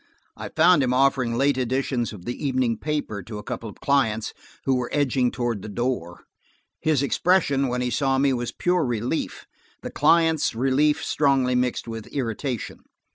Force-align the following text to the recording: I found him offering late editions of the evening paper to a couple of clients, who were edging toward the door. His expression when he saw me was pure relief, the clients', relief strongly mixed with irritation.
I 0.35 0.49
found 0.49 0.81
him 0.81 0.95
offering 0.95 1.37
late 1.37 1.59
editions 1.59 2.11
of 2.11 2.25
the 2.25 2.43
evening 2.43 2.75
paper 2.79 3.21
to 3.21 3.37
a 3.37 3.43
couple 3.43 3.69
of 3.69 3.81
clients, 3.81 4.33
who 4.65 4.73
were 4.73 4.89
edging 4.91 5.29
toward 5.29 5.61
the 5.61 5.69
door. 5.69 6.23
His 6.79 7.03
expression 7.03 7.67
when 7.67 7.81
he 7.81 7.91
saw 7.91 8.17
me 8.17 8.33
was 8.33 8.51
pure 8.51 8.83
relief, 8.83 9.45
the 9.83 9.91
clients', 9.91 10.55
relief 10.55 11.03
strongly 11.05 11.53
mixed 11.53 11.87
with 11.87 12.07
irritation. 12.07 12.79